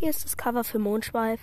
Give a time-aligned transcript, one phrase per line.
[0.00, 1.40] Hier ist das Cover für Mondschweif.